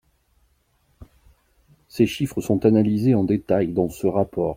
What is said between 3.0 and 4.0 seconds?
en détail dans